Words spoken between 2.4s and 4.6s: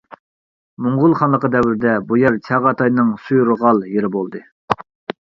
چاغاتاينىڭ سۇيۇرغال يېرى بولدى.